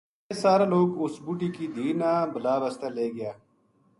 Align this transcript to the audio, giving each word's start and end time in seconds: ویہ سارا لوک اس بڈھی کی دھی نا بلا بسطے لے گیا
ویہ 0.27 0.35
سارا 0.43 0.65
لوک 0.73 0.89
اس 1.03 1.13
بڈھی 1.25 1.49
کی 1.55 1.65
دھی 1.75 1.87
نا 1.99 2.11
بلا 2.33 2.55
بسطے 2.61 2.87
لے 2.95 3.05
گیا 3.15 3.31